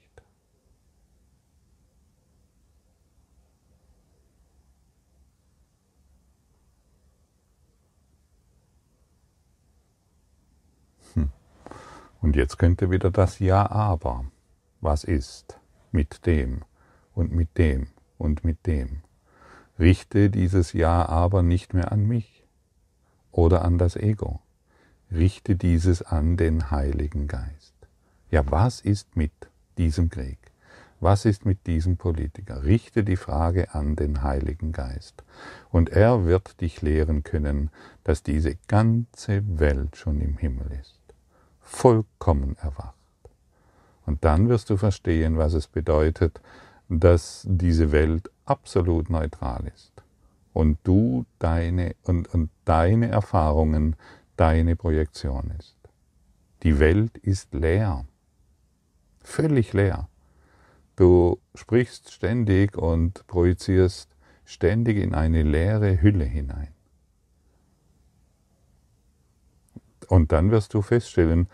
Und 12.21 12.35
jetzt 12.35 12.57
könnte 12.57 12.89
wieder 12.91 13.11
das 13.11 13.39
Ja, 13.39 13.69
aber. 13.69 14.25
Was 14.81 15.03
ist 15.03 15.59
mit 15.91 16.25
dem 16.25 16.61
und 17.13 17.31
mit 17.31 17.57
dem 17.57 17.87
und 18.17 18.43
mit 18.43 18.65
dem? 18.65 19.01
Richte 19.79 20.29
dieses 20.29 20.73
Ja 20.73 21.07
aber 21.07 21.43
nicht 21.43 21.73
mehr 21.73 21.91
an 21.91 22.07
mich 22.07 22.43
oder 23.31 23.63
an 23.63 23.77
das 23.77 23.95
Ego. 23.95 24.39
Richte 25.11 25.55
dieses 25.55 26.01
an 26.01 26.37
den 26.37 26.71
Heiligen 26.71 27.27
Geist. 27.27 27.75
Ja, 28.29 28.43
was 28.49 28.81
ist 28.81 29.15
mit 29.15 29.31
diesem 29.77 30.09
Krieg? 30.09 30.39
Was 30.99 31.25
ist 31.25 31.45
mit 31.45 31.67
diesem 31.67 31.97
Politiker? 31.97 32.63
Richte 32.63 33.03
die 33.03 33.17
Frage 33.17 33.73
an 33.75 33.95
den 33.95 34.23
Heiligen 34.23 34.71
Geist. 34.71 35.23
Und 35.69 35.89
er 35.89 36.25
wird 36.25 36.59
dich 36.59 36.81
lehren 36.81 37.23
können, 37.23 37.69
dass 38.03 38.23
diese 38.23 38.55
ganze 38.67 39.43
Welt 39.59 39.95
schon 39.95 40.19
im 40.19 40.37
Himmel 40.37 40.71
ist. 40.81 40.96
Vollkommen 41.67 42.55
erwacht. 42.61 42.95
Und 44.05 44.23
dann 44.23 44.47
wirst 44.47 44.69
du 44.69 44.77
verstehen, 44.77 45.37
was 45.37 45.53
es 45.53 45.67
bedeutet, 45.67 46.39
dass 46.87 47.45
diese 47.45 47.91
Welt 47.91 48.31
absolut 48.45 49.09
neutral 49.09 49.67
ist 49.75 49.91
und 50.53 50.77
du 50.85 51.25
deine 51.39 51.93
und, 52.03 52.33
und 52.33 52.49
deine 52.63 53.09
Erfahrungen 53.09 53.97
deine 54.37 54.77
Projektion 54.77 55.51
ist. 55.59 55.75
Die 56.63 56.79
Welt 56.79 57.17
ist 57.17 57.53
leer, 57.53 58.05
völlig 59.19 59.73
leer. 59.73 60.07
Du 60.95 61.37
sprichst 61.53 62.13
ständig 62.13 62.77
und 62.77 63.27
projizierst 63.27 64.15
ständig 64.45 64.97
in 64.97 65.13
eine 65.13 65.43
leere 65.43 66.01
Hülle 66.01 66.25
hinein. 66.25 66.76
Und 70.07 70.31
dann 70.31 70.51
wirst 70.51 70.73
du 70.73 70.81
feststellen, 70.81 71.47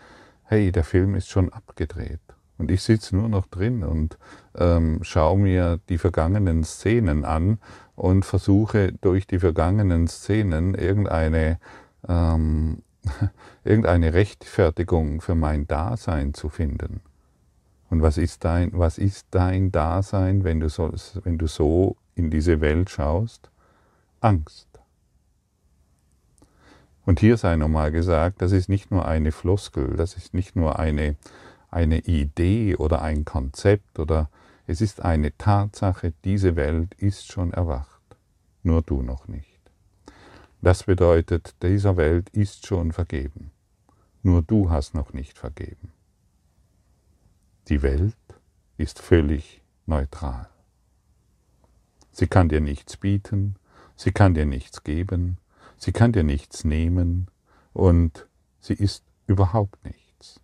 hey, 0.44 0.72
der 0.72 0.84
Film 0.84 1.14
ist 1.14 1.28
schon 1.28 1.52
abgedreht. 1.52 2.20
Und 2.56 2.70
ich 2.70 2.82
sitze 2.82 3.16
nur 3.16 3.28
noch 3.28 3.46
drin 3.46 3.82
und 3.82 4.16
ähm, 4.56 5.00
schaue 5.02 5.38
mir 5.38 5.80
die 5.88 5.98
vergangenen 5.98 6.62
Szenen 6.62 7.24
an 7.24 7.58
und 7.96 8.24
versuche 8.24 8.92
durch 8.92 9.26
die 9.26 9.40
vergangenen 9.40 10.06
Szenen 10.06 10.74
irgendeine, 10.74 11.58
ähm, 12.08 12.82
irgendeine 13.64 14.14
Rechtfertigung 14.14 15.20
für 15.20 15.34
mein 15.34 15.66
Dasein 15.66 16.32
zu 16.32 16.48
finden. 16.48 17.00
Und 17.90 18.02
was 18.02 18.18
ist 18.18 18.44
dein, 18.44 18.70
was 18.72 18.98
ist 18.98 19.26
dein 19.30 19.72
Dasein, 19.72 20.44
wenn 20.44 20.60
du, 20.60 20.68
so, 20.68 20.92
wenn 21.24 21.38
du 21.38 21.48
so 21.48 21.96
in 22.14 22.30
diese 22.30 22.60
Welt 22.60 22.88
schaust? 22.88 23.50
Angst. 24.20 24.73
Und 27.06 27.20
hier 27.20 27.36
sei 27.36 27.56
nochmal 27.56 27.92
gesagt, 27.92 28.40
das 28.40 28.52
ist 28.52 28.68
nicht 28.68 28.90
nur 28.90 29.06
eine 29.06 29.32
Floskel, 29.32 29.96
das 29.96 30.16
ist 30.16 30.32
nicht 30.32 30.56
nur 30.56 30.78
eine, 30.78 31.16
eine 31.70 31.98
Idee 32.00 32.76
oder 32.76 33.02
ein 33.02 33.24
Konzept 33.24 33.98
oder 33.98 34.30
es 34.66 34.80
ist 34.80 35.02
eine 35.02 35.36
Tatsache, 35.36 36.14
diese 36.24 36.56
Welt 36.56 36.94
ist 36.94 37.30
schon 37.30 37.52
erwacht, 37.52 38.00
nur 38.62 38.80
du 38.80 39.02
noch 39.02 39.28
nicht. 39.28 39.60
Das 40.62 40.84
bedeutet, 40.84 41.54
dieser 41.62 41.98
Welt 41.98 42.30
ist 42.30 42.66
schon 42.66 42.92
vergeben, 42.92 43.50
nur 44.22 44.40
du 44.40 44.70
hast 44.70 44.94
noch 44.94 45.12
nicht 45.12 45.36
vergeben. 45.36 45.92
Die 47.68 47.82
Welt 47.82 48.16
ist 48.78 48.98
völlig 48.98 49.62
neutral. 49.84 50.48
Sie 52.12 52.28
kann 52.28 52.48
dir 52.48 52.62
nichts 52.62 52.96
bieten, 52.96 53.56
sie 53.96 54.12
kann 54.12 54.32
dir 54.32 54.46
nichts 54.46 54.84
geben, 54.84 55.36
sie 55.78 55.92
kann 55.92 56.12
dir 56.12 56.24
nichts 56.24 56.64
nehmen 56.64 57.28
und 57.72 58.26
sie 58.60 58.74
ist 58.74 59.04
überhaupt 59.26 59.84
nichts. 59.84 60.40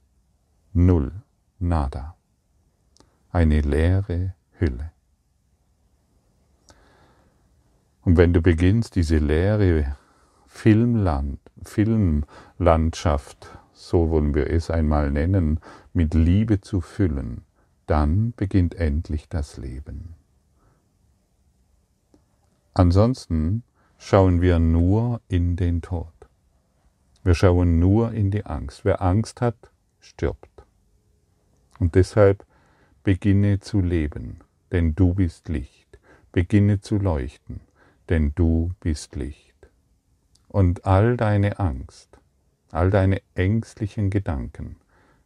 Null, 0.73 1.13
nada. 1.59 2.17
Eine 3.31 3.61
leere 3.61 4.35
Hülle. 4.59 4.93
Und 8.03 8.17
wenn 8.17 8.33
du 8.33 8.41
beginnst, 8.41 8.97
diese 8.97 9.19
leere 9.19 9.97
Filmland, 10.47 11.39
Filmlandschaft, 11.63 13.59
so 13.73 14.11
wollen 14.11 14.35
wir 14.35 14.51
es 14.51 14.71
einmal 14.71 15.11
nennen, 15.11 15.61
mit 15.93 16.15
Liebe 16.15 16.61
zu 16.61 16.81
füllen, 16.81 17.43
dann 17.87 18.33
beginnt 18.37 18.75
endlich 18.75 19.29
das 19.29 19.57
Leben. 19.57 20.15
Ansonsten 22.75 23.63
schauen 24.03 24.41
wir 24.41 24.59
nur 24.59 25.21
in 25.29 25.57
den 25.57 25.83
Tod. 25.83 26.13
Wir 27.23 27.35
schauen 27.35 27.79
nur 27.79 28.13
in 28.13 28.31
die 28.31 28.47
Angst. 28.47 28.85
Wer 28.85 29.03
Angst 29.03 29.43
hat, 29.43 29.71
stirbt. 30.01 30.65
Und 31.79 31.95
deshalb 31.95 32.45
beginne 33.05 33.61
zu 33.61 33.81
leben, 33.81 34.41
denn 34.73 34.95
du 34.95 35.15
bist 35.15 35.49
Licht. 35.49 35.99
Beginne 36.33 36.81
zu 36.81 36.97
leuchten, 36.97 37.61
denn 38.09 38.33
du 38.35 38.73
bist 38.81 39.17
Licht. 39.17 39.69
Und 40.49 40.87
all 40.87 41.17
deine 41.17 41.59
Angst, 41.59 42.09
all 42.73 42.91
deine 42.91 43.21
ängstlichen 43.35 44.09
Gedanken 44.11 44.77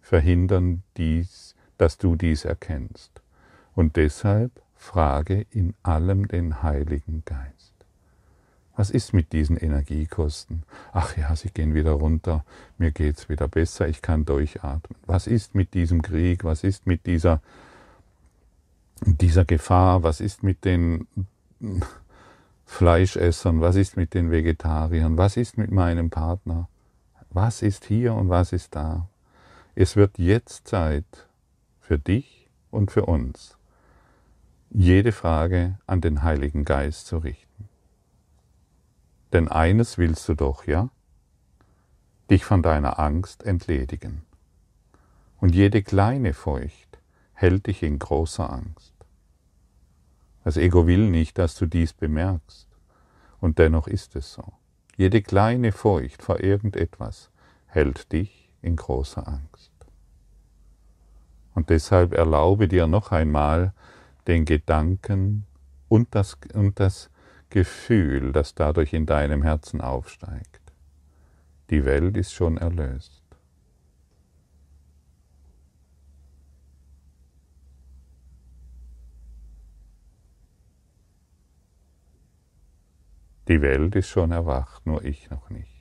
verhindern 0.01 0.83
dies, 0.97 1.55
dass 1.79 1.97
du 1.97 2.17
dies 2.17 2.45
erkennst. 2.45 3.23
Und 3.75 3.97
deshalb 3.97 4.51
frage 4.75 5.47
in 5.51 5.75
allem 5.83 6.27
den 6.27 6.63
Heiligen 6.63 7.23
Geist. 7.25 7.54
Was 8.77 8.91
ist 8.91 9.13
mit 9.13 9.33
diesen 9.33 9.57
Energiekosten? 9.57 10.65
Ach 10.93 11.17
ja, 11.17 11.35
sie 11.37 11.51
gehen 11.51 11.75
wieder 11.75 11.93
runter, 11.93 12.45
mir 12.77 12.91
geht's 12.91 13.29
wieder 13.29 13.47
besser, 13.47 13.89
ich 13.89 14.03
kann 14.03 14.25
durchatmen. 14.25 14.99
Was 15.07 15.27
ist 15.27 15.55
mit 15.55 15.75
diesem 15.75 16.03
Krieg? 16.03 16.43
Was 16.43 16.65
ist 16.65 16.87
mit 16.87 17.07
dieser, 17.07 17.41
dieser 19.01 19.45
Gefahr? 19.45 20.03
Was 20.03 20.21
ist 20.21 20.43
mit 20.43 20.65
den 20.65 21.07
Fleischessern? 22.67 23.61
Was 23.61 23.77
ist 23.77 23.97
mit 23.97 24.13
den 24.13 24.31
Vegetariern? 24.33 25.17
Was 25.19 25.37
ist 25.37 25.57
mit 25.57 25.71
meinem 25.71 26.11
Partner? 26.11 26.69
Was 27.31 27.63
ist 27.63 27.85
hier 27.85 28.15
und 28.15 28.29
was 28.29 28.53
ist 28.53 28.75
da? 28.75 29.09
Es 29.77 29.97
wird 29.97 30.19
jetzt 30.19 30.67
Zeit 30.69 31.29
für 31.81 31.99
dich 31.99 32.49
und 32.71 32.91
für 32.91 33.07
uns, 33.07 33.57
jede 34.71 35.13
Frage 35.13 35.79
an 35.87 36.01
den 36.01 36.23
Heiligen 36.23 36.65
Geist 36.65 37.07
zu 37.07 37.19
richten. 37.19 37.44
Denn 39.35 39.49
eines 39.49 39.99
willst 39.99 40.29
du 40.29 40.35
doch, 40.35 40.69
ja? 40.69 40.91
Dich 42.31 42.45
von 42.45 42.63
deiner 42.63 43.01
Angst 43.01 43.43
entledigen. 43.43 44.23
Und 45.41 45.57
jede 45.57 45.83
kleine 45.83 46.35
Furcht 46.35 46.99
hält 47.33 47.67
dich 47.67 47.83
in 47.83 47.99
großer 47.99 48.49
Angst. 48.49 48.95
Das 50.45 50.57
Ego 50.57 50.87
will 50.87 51.11
nicht, 51.11 51.37
dass 51.37 51.57
du 51.57 51.67
dies 51.67 51.93
bemerkst. 51.93 52.69
Und 53.41 53.59
dennoch 53.59 53.89
ist 53.89 54.15
es 54.15 54.33
so. 54.33 54.53
Jede 54.97 55.21
kleine 55.21 55.73
Furcht 55.73 56.23
vor 56.23 56.39
irgendetwas 56.39 57.33
hält 57.67 58.13
dich 58.13 58.53
in 58.63 58.77
großer 58.77 59.27
Angst. 59.27 59.73
Und 61.57 61.71
deshalb 61.71 62.15
erlaube 62.15 62.69
dir 62.69 62.87
noch 62.87 63.11
einmal 63.11 63.73
den 64.29 64.45
Gedanken 64.45 65.45
und 65.89 66.15
das, 66.15 66.39
und 66.55 66.79
das 66.79 67.11
Gefühl, 67.55 68.33
das 68.33 68.57
dadurch 68.57 68.93
in 68.93 69.07
deinem 69.07 69.45
Herzen 69.45 69.81
aufsteigt. 69.81 70.61
Die 71.71 71.85
Welt 71.85 72.17
ist 72.17 72.33
schon 72.33 72.59
erlöst. 72.59 73.23
Die 83.47 83.63
Welt 83.63 83.95
ist 83.95 84.09
schon 84.09 84.33
erwacht, 84.33 84.85
nur 84.85 85.05
ich 85.05 85.31
noch 85.31 85.49
nicht. 85.49 85.74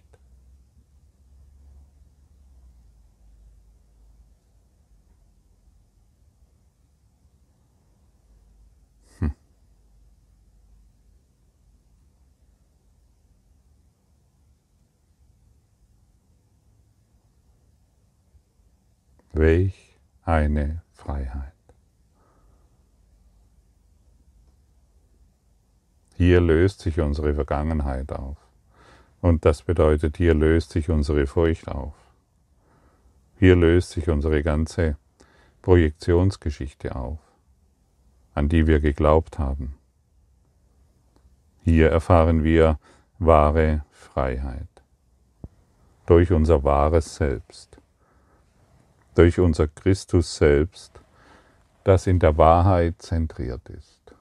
Welch 19.43 19.97
eine 20.23 20.84
Freiheit. 20.93 21.51
Hier 26.15 26.39
löst 26.39 26.79
sich 26.79 27.01
unsere 27.01 27.34
Vergangenheit 27.34 28.13
auf. 28.13 28.38
Und 29.19 29.43
das 29.43 29.62
bedeutet, 29.62 30.15
hier 30.15 30.34
löst 30.34 30.71
sich 30.71 30.89
unsere 30.89 31.27
Furcht 31.27 31.67
auf. 31.67 31.93
Hier 33.38 33.58
löst 33.58 33.89
sich 33.89 34.08
unsere 34.08 34.43
ganze 34.43 34.95
Projektionsgeschichte 35.62 36.95
auf, 36.95 37.19
an 38.36 38.47
die 38.47 38.65
wir 38.65 38.79
geglaubt 38.79 39.39
haben. 39.39 39.75
Hier 41.65 41.89
erfahren 41.91 42.45
wir 42.45 42.79
wahre 43.19 43.84
Freiheit 43.91 44.69
durch 46.06 46.32
unser 46.32 46.63
wahres 46.63 47.15
Selbst, 47.15 47.77
durch 49.15 49.39
unser 49.39 49.67
Christus 49.67 50.36
selbst, 50.36 50.99
das 51.84 52.08
in 52.08 52.19
der 52.19 52.38
Wahrheit 52.38 53.02
zentriert 53.02 53.67
ist. 53.69 54.15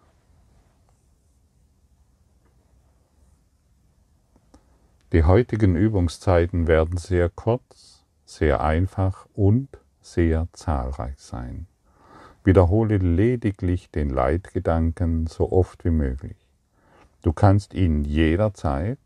Die 5.12 5.24
heutigen 5.24 5.76
Übungszeiten 5.76 6.66
werden 6.66 6.96
sehr 6.96 7.28
kurz, 7.28 8.02
sehr 8.24 8.62
einfach 8.62 9.26
und 9.35 9.68
sehr 10.00 10.48
zahlreich 10.52 11.18
sein. 11.18 11.66
Wiederhole 12.44 12.96
lediglich 12.96 13.90
den 13.90 14.09
Leitgedanken 14.09 15.26
so 15.26 15.52
oft 15.52 15.85
wie 15.85 15.90
möglich. 15.90 16.37
Du 17.20 17.33
kannst 17.33 17.74
ihn 17.74 18.05
jederzeit, 18.05 18.98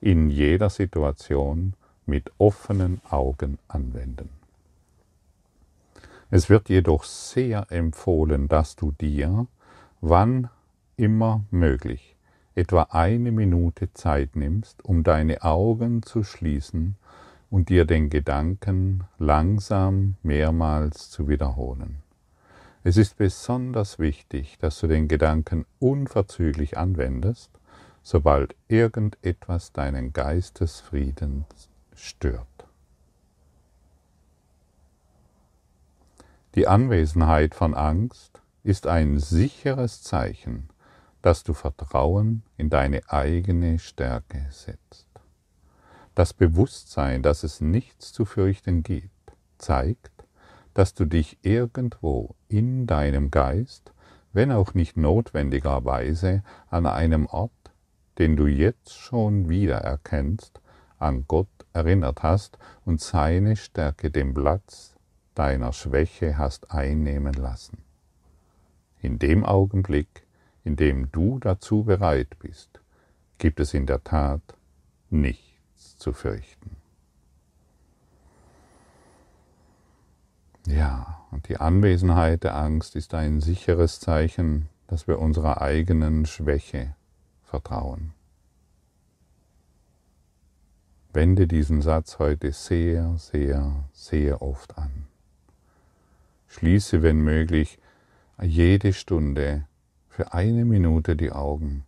in 0.00 0.30
jeder 0.30 0.70
Situation 0.70 1.74
mit 2.06 2.30
offenen 2.38 3.00
Augen 3.10 3.58
anwenden. 3.66 4.37
Es 6.30 6.50
wird 6.50 6.68
jedoch 6.68 7.04
sehr 7.04 7.66
empfohlen, 7.70 8.48
dass 8.48 8.76
du 8.76 8.92
dir, 8.92 9.46
wann 10.00 10.50
immer 10.96 11.44
möglich, 11.50 12.16
etwa 12.54 12.88
eine 12.90 13.32
Minute 13.32 13.92
Zeit 13.94 14.36
nimmst, 14.36 14.84
um 14.84 15.04
deine 15.04 15.42
Augen 15.42 16.02
zu 16.02 16.24
schließen 16.24 16.96
und 17.50 17.70
dir 17.70 17.86
den 17.86 18.10
Gedanken 18.10 19.04
langsam 19.18 20.16
mehrmals 20.22 21.08
zu 21.10 21.28
wiederholen. 21.28 22.02
Es 22.84 22.96
ist 22.96 23.16
besonders 23.16 23.98
wichtig, 23.98 24.58
dass 24.58 24.80
du 24.80 24.86
den 24.86 25.08
Gedanken 25.08 25.64
unverzüglich 25.78 26.76
anwendest, 26.76 27.50
sobald 28.02 28.54
irgendetwas 28.68 29.72
deinen 29.72 30.12
Geistesfrieden 30.12 31.44
stört. 31.94 32.57
Die 36.58 36.66
Anwesenheit 36.66 37.54
von 37.54 37.72
Angst 37.72 38.42
ist 38.64 38.88
ein 38.88 39.20
sicheres 39.20 40.02
Zeichen, 40.02 40.68
dass 41.22 41.44
du 41.44 41.54
Vertrauen 41.54 42.42
in 42.56 42.68
deine 42.68 43.08
eigene 43.08 43.78
Stärke 43.78 44.44
setzt. 44.50 45.06
Das 46.16 46.34
Bewusstsein, 46.34 47.22
dass 47.22 47.44
es 47.44 47.60
nichts 47.60 48.12
zu 48.12 48.24
fürchten 48.24 48.82
gibt, 48.82 49.12
zeigt, 49.58 50.10
dass 50.74 50.94
du 50.94 51.04
dich 51.04 51.38
irgendwo 51.42 52.34
in 52.48 52.88
deinem 52.88 53.30
Geist, 53.30 53.92
wenn 54.32 54.50
auch 54.50 54.74
nicht 54.74 54.96
notwendigerweise 54.96 56.42
an 56.70 56.86
einem 56.86 57.26
Ort, 57.26 57.52
den 58.18 58.34
du 58.34 58.48
jetzt 58.48 58.98
schon 58.98 59.48
wieder 59.48 59.76
erkennst, 59.76 60.60
an 60.98 61.24
Gott 61.28 61.46
erinnert 61.72 62.24
hast 62.24 62.58
und 62.84 63.00
seine 63.00 63.54
Stärke 63.54 64.10
den 64.10 64.34
Platz 64.34 64.97
deiner 65.38 65.72
Schwäche 65.72 66.36
hast 66.36 66.72
einnehmen 66.72 67.34
lassen. 67.34 67.78
In 69.00 69.18
dem 69.18 69.44
Augenblick, 69.44 70.26
in 70.64 70.76
dem 70.76 71.12
du 71.12 71.38
dazu 71.38 71.84
bereit 71.84 72.38
bist, 72.40 72.80
gibt 73.38 73.60
es 73.60 73.72
in 73.72 73.86
der 73.86 74.02
Tat 74.02 74.42
nichts 75.10 75.96
zu 75.96 76.12
fürchten. 76.12 76.76
Ja, 80.66 81.24
und 81.30 81.48
die 81.48 81.56
Anwesenheit 81.56 82.44
der 82.44 82.56
Angst 82.56 82.96
ist 82.96 83.14
ein 83.14 83.40
sicheres 83.40 84.00
Zeichen, 84.00 84.68
dass 84.86 85.06
wir 85.06 85.18
unserer 85.18 85.62
eigenen 85.62 86.26
Schwäche 86.26 86.94
vertrauen. 87.42 88.12
Wende 91.12 91.46
diesen 91.46 91.80
Satz 91.80 92.18
heute 92.18 92.52
sehr, 92.52 93.16
sehr, 93.16 93.88
sehr 93.92 94.42
oft 94.42 94.76
an. 94.76 95.07
Schließe, 96.58 97.02
wenn 97.02 97.20
möglich, 97.20 97.78
jede 98.42 98.92
Stunde 98.92 99.68
für 100.08 100.32
eine 100.32 100.64
Minute 100.64 101.14
die 101.14 101.30
Augen. 101.30 101.84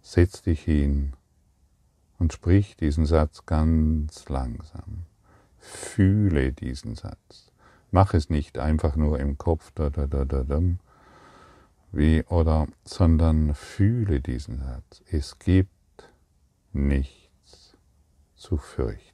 Setz 0.00 0.40
dich 0.40 0.62
hin 0.62 1.12
und 2.18 2.32
sprich 2.32 2.74
diesen 2.74 3.04
Satz 3.04 3.44
ganz 3.44 4.30
langsam. 4.30 5.04
Fühle 5.58 6.54
diesen 6.54 6.94
Satz. 6.94 7.52
Mach 7.90 8.14
es 8.14 8.30
nicht 8.30 8.56
einfach 8.56 8.96
nur 8.96 9.20
im 9.20 9.36
Kopf, 9.36 9.72
da, 9.74 9.90
da, 9.90 10.06
da, 10.06 10.24
da, 10.24 10.42
da, 10.44 10.62
wie, 11.92 12.22
oder, 12.22 12.66
sondern 12.82 13.54
fühle 13.54 14.22
diesen 14.22 14.60
Satz. 14.60 15.02
Es 15.10 15.38
gibt 15.38 16.10
nichts 16.72 17.76
zu 18.36 18.56
fürchten. 18.56 19.13